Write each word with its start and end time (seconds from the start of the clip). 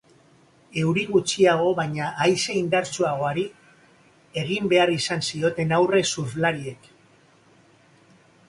Euri 0.83 1.01
gutxiago 1.09 1.67
baina 1.79 2.07
haize 2.23 2.55
indartsuagoari 2.61 3.45
egin 4.45 4.73
behar 4.73 4.95
izan 4.97 5.23
zioten 5.29 5.77
aurre 5.81 6.03
surflariek. 6.15 6.91